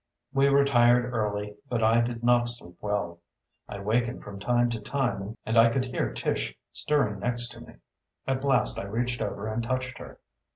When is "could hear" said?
5.69-6.11